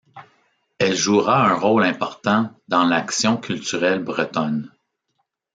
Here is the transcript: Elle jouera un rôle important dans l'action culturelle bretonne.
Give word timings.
Elle 0.79 0.95
jouera 0.95 1.47
un 1.47 1.53
rôle 1.53 1.83
important 1.83 2.49
dans 2.67 2.85
l'action 2.85 3.37
culturelle 3.37 4.01
bretonne. 4.03 4.73